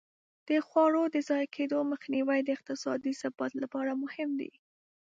[0.47, 4.51] د خواړو د ضایع کېدو مخنیوی د اقتصادي ثبات لپاره مهم دی.